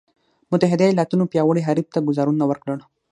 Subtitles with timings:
[0.51, 2.79] متحدو ایالتونو پیاوړي حریف ته ګوزارونه ورکړل.